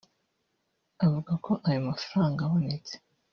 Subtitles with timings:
[1.05, 2.93] Avuga ko ayo mafaranga abonetse